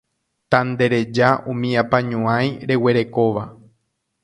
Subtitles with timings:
[0.51, 3.43] Tandereja umi apañuái reguerekóva